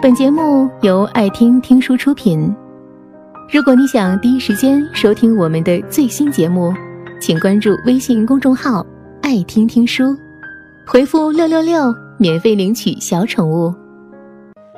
[0.00, 2.54] 本节目由爱听听书出品。
[3.50, 6.72] 如果你想第一时间收听我们的最新节目，
[7.20, 8.86] 请关注微信公众号
[9.22, 10.16] “爱听听书”，
[10.86, 13.74] 回复“六六六”免费领取小宠物。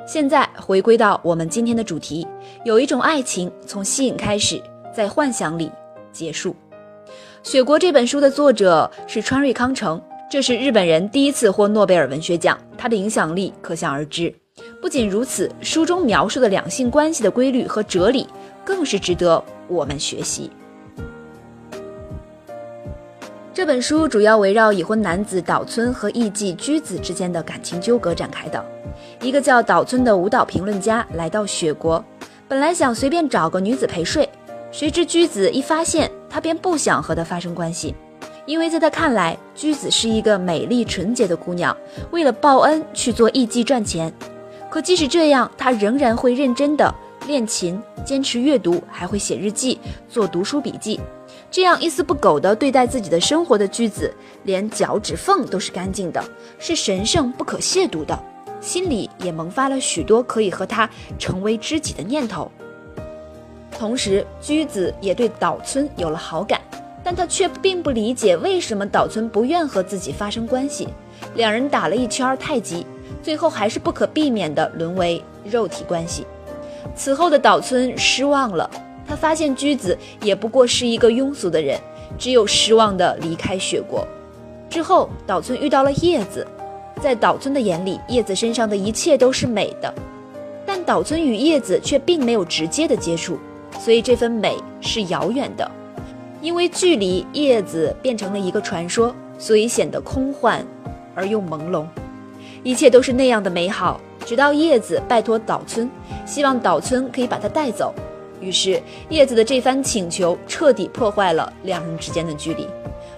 [0.07, 2.27] 现在回归到我们今天的主题，
[2.65, 4.59] 有一种爱情从吸引开始，
[4.91, 5.71] 在幻想里
[6.11, 6.49] 结束。
[7.43, 10.01] 《雪国》这本书的作者是川瑞康成，
[10.31, 14.33] 这是日本人第一次获诺贝尔文学奖，他的影响力可想而知。
[14.79, 18.27] 不仅如此，书中描述的两性关系的规律和哲理，
[18.63, 20.51] 更是值得我们学习。
[23.53, 28.63] 这本书主要围绕已婚男子岛村和艺妓居子之间的感情纠葛展开的。
[29.21, 32.03] 一个叫岛村的舞蹈评论家来到雪国，
[32.47, 34.27] 本来想随便找个女子陪睡，
[34.71, 37.93] 谁知居子一发现他，便不想和她发生关系，
[38.45, 41.75] 因为在他看来，居子是一个美丽纯洁的姑娘，
[42.09, 44.11] 为了报恩去做艺妓赚钱。
[44.71, 46.95] 可即使这样，他仍然会认真的
[47.27, 50.97] 练琴，坚持阅读，还会写日记，做读书笔记。
[51.51, 54.13] 这样一丝不苟地对待自己的生活的句子，
[54.43, 56.23] 连脚趾缝都是干净的，
[56.57, 58.17] 是神圣不可亵渎的。
[58.61, 62.49] 心里也萌发了许多可以和他成为知己的念头。
[63.77, 66.61] 同时，居子也对岛村有了好感，
[67.03, 70.87] 但他却并不理解为什么岛村不愿和自己发生关系。
[71.35, 72.85] 两人打了一圈太极。
[73.21, 76.25] 最后还是不可避免地沦为肉体关系。
[76.95, 78.69] 此后的岛村失望了，
[79.07, 81.79] 他发现居子也不过是一个庸俗的人，
[82.17, 84.07] 只有失望地离开雪国。
[84.69, 86.45] 之后，岛村遇到了叶子，
[87.01, 89.93] 在岛村的眼里，叶子身上的一切都是美的，
[90.65, 93.37] 但岛村与叶子却并没有直接的接触，
[93.79, 95.69] 所以这份美是遥远的。
[96.41, 100.65] 因为距离，叶子变成了一个传说，所以显得空幻
[101.13, 101.85] 而又朦胧。
[102.63, 105.89] 一切都是那样的美好，直到叶子拜托岛村，
[106.25, 107.93] 希望岛村可以把她带走。
[108.39, 112.67] 于是叶子的这番请求彻底破坏了两人之间的距离。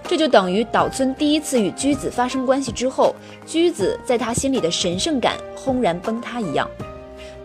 [0.06, 3.14] 这就等于岛村第一次与居子发生关系之后，
[3.46, 6.68] 居子在他心里的神圣感轰然崩塌一样，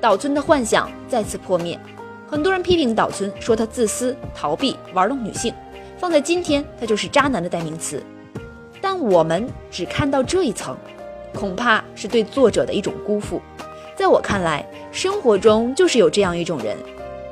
[0.02, 1.80] 岛村的幻想再次破灭。
[2.28, 5.54] 很多人批评岛村，说他自私、逃避、玩弄女性，
[5.98, 8.04] 放在今天，他就是渣男的代名词。
[8.82, 10.78] 但我们只看到这一层。
[11.34, 13.42] 恐怕是对作者的一种辜负。
[13.96, 16.78] 在我看来，生活中就是有这样一种人，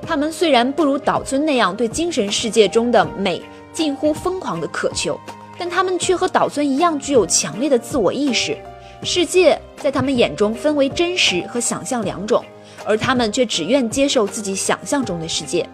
[0.06, 3.42] 他们虽然不如岛村那样对精神世界中的美
[3.72, 5.20] 近乎疯狂的渴求，
[5.58, 8.58] 但他们却和岛村一样具有强烈的自我意识。
[9.04, 12.44] 世界在他们眼中分为真实和想象两种，
[12.84, 15.68] 而他们却只愿接受自己想象中的世界。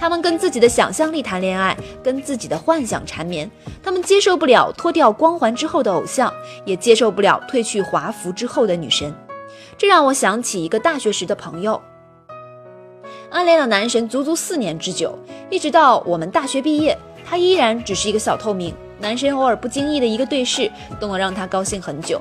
[0.00, 3.50] 他们跟自己的想象力谈恋爱，跟自己的幻想缠绵。
[3.82, 6.32] 他们接受不了脱掉光环之后的偶像，
[6.64, 9.14] 也接受不了褪去华服之后的女神。
[9.78, 11.80] 这让我想起一个大学时的朋友，
[13.30, 15.16] 暗恋了男神足足四年之久，
[15.50, 18.74] 一直到我们大学毕业，他依然只是一个小透明。
[18.98, 20.70] 男神偶尔不经意的一个对视，
[21.00, 22.20] 都能让他高兴很久。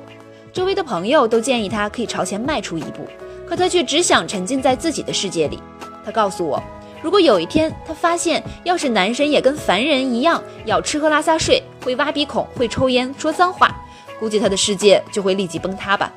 [0.51, 3.05] 周围的朋友都建议他可以朝前迈出一步，
[3.47, 5.59] 可他却只想沉浸在自己的世界里。
[6.03, 6.61] 他告诉我。
[7.01, 13.75] 如果有一天他发现，要是男神也跟凡人一样要吃喝拉撒睡，会挖鼻孔，会抽烟，说脏话，
[14.19, 16.11] 估计他的世界就会立即崩塌吧。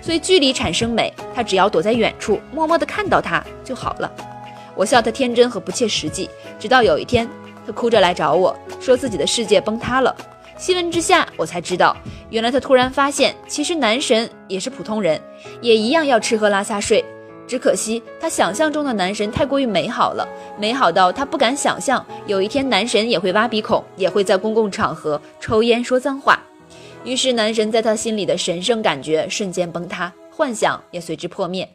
[0.00, 4.10] 所以距离产生美，他只要躲在远处，默默地看到他就好了。
[4.76, 7.28] 我笑他天真和不切实际，直到有一天，
[7.66, 10.14] 他哭着来找我说自己的世界崩塌了。
[10.56, 11.96] 细问之下，我才知道，
[12.30, 15.20] 原来他突然发现，其实男神也是普通人，
[15.60, 17.04] 也一样要吃喝拉撒睡。
[17.48, 20.28] 只可惜，他想象中的男神太过于美好了，
[20.58, 26.38] 美好到他不敢想象有一天男神也会挖鼻孔，也会在公共场合抽烟说脏话。
[27.04, 31.66] 于是，男神在他心里的神圣感觉瞬间崩塌，幻想也随之破灭。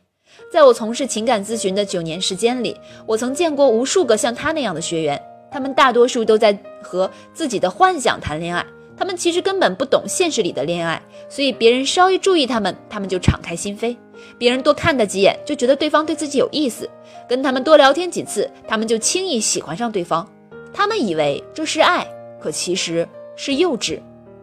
[0.51, 5.19] 在我从事情感咨询的九年时间里，我曾见过无数个像他那样的学员，
[5.51, 8.63] 他们大多数都在和自己的幻想谈恋爱，
[8.97, 13.95] 他们其实根本不懂现实里的恋爱，所以别人稍一注意他们，他们就敞开心扉。
[14.37, 16.85] 别人多看他几眼，就觉得对方对自己有意思；
[17.27, 20.27] 跟他们多聊天几次，他们就轻易喜欢上对方。
[20.73, 22.07] 他们以为这是爱，
[22.39, 23.99] 可其实是幼稚。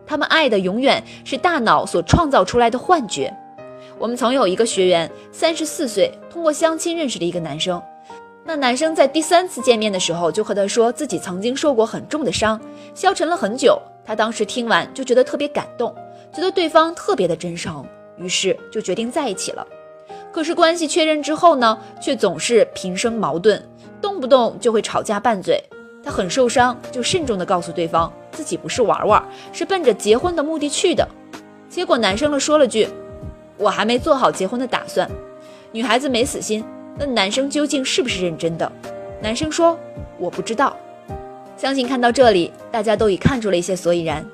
[0.07, 3.35] 他们爱的永远是大脑所创造出来的幻觉。
[3.99, 7.81] 我们曾有一个学员，三十四岁，通过相亲认识了一个男生。
[8.45, 12.61] 那男生在第三次见面的时候，就和他说自己曾经受过很重的伤，
[12.95, 13.81] 消沉了很久。
[14.11, 15.95] 他当时听完就觉得特别感动，
[16.35, 17.87] 觉得对方特别的真诚。
[18.17, 19.65] 于是就决定在一起了，
[20.33, 23.65] 可是关系确认之后呢，却总是频生矛盾，
[24.03, 25.63] 动不动就会吵架拌嘴。
[26.03, 31.07] 他很受伤，就慎重地告诉对方自己不是玩玩，是奔着结婚的目的去的。
[31.69, 32.89] 结果男生了说了句
[33.57, 35.09] ：“我还没做好结婚的打算。”
[35.71, 36.65] 女孩子没死心，
[36.99, 38.73] 那男生究竟是不是认真的？
[39.23, 39.79] 男生说
[40.19, 40.77] ：“我不知道。”
[41.61, 44.25] 相信看到这里，大家都已看出了一些所以然。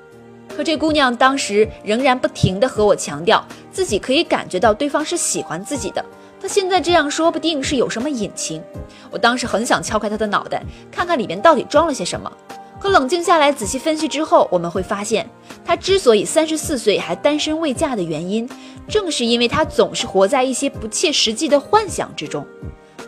[0.57, 6.05] 可这姑娘当时仍然不停地和我强调，自己可以感觉到对方是喜欢自己的。
[6.41, 8.63] 她现在这样说不定是有什么隐情。
[9.11, 12.31] 我当时很想敲开她的脑袋，看看里面到底装了些什么。
[12.79, 15.29] 可冷静下来仔细分析之后，我们会发现，
[15.65, 18.49] 她之所以三十四岁还单身未嫁的原因，
[18.87, 22.47] 正是因为她总是活在一些不切实际的幻想之中。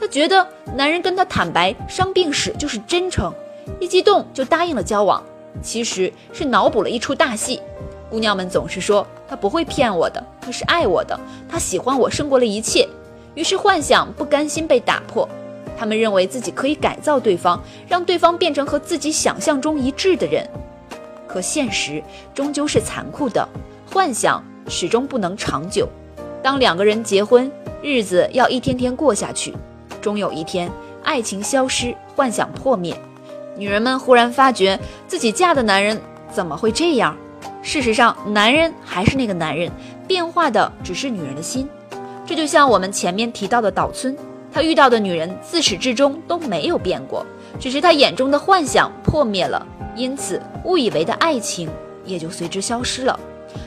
[0.00, 0.44] 她觉得
[0.74, 3.32] 男人跟她坦白伤病史就是真诚。
[3.80, 5.22] 一激动就答应了交往，
[5.62, 7.60] 其实是脑补了一出大戏。
[8.10, 11.18] 姑娘们总是说他不会骗我的，他是爱我的，
[11.48, 12.88] 他喜欢我胜过了一切。
[13.34, 15.28] 于是幻想不甘心被打破，
[15.78, 20.48] 他们认为自己可以改造对方，让对方变成和自己想象中一致的人。
[21.26, 22.02] 可现实
[22.34, 23.46] 终究是残酷的，
[23.92, 25.86] 幻想始终不能长久。
[26.42, 29.54] 当两个人结婚，日子要一天天过下去，
[30.00, 30.70] 终有一天
[31.04, 32.98] 爱情消失，幻想破灭。
[33.58, 34.78] 女人们忽然发觉
[35.08, 36.00] 自己嫁的男人
[36.32, 37.16] 怎么会这样？
[37.60, 39.68] 事实上，男人还是那个男人，
[40.06, 41.68] 变化的只是女人的心。
[42.24, 44.16] 这就像我们前面提到的岛村，
[44.52, 47.26] 他遇到的女人自始至终都没有变过，
[47.58, 49.66] 只是他眼中的幻想破灭了，
[49.96, 51.68] 因此误以为的爱情
[52.04, 53.18] 也就随之消失了。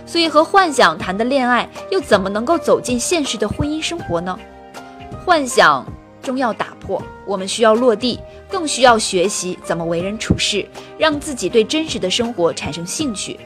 [0.06, 4.40] 所以，和幻想谈的恋爱，又怎么能够走进现实的婚姻生活呢？
[5.26, 5.86] 幻想
[6.22, 8.20] 终要打破，我们需要落地。
[8.52, 10.66] 更需要学习怎么为人处事，
[10.98, 13.40] 让自己对真实的生活产生兴趣。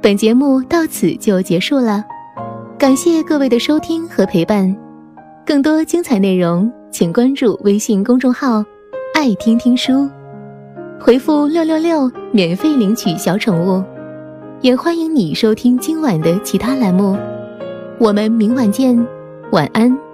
[0.00, 2.04] 本节目到此就结束了，
[2.78, 4.74] 感谢各位的收听和陪伴。
[5.44, 8.64] 更多精彩内容，请关注微信公众号
[9.14, 10.08] “爱听听书”，
[11.00, 13.82] 回复“六六六”免费领取小宠物。
[14.60, 17.16] 也欢迎你收听今晚的其他栏目。
[17.98, 18.96] 我们明晚见，
[19.50, 20.05] 晚安。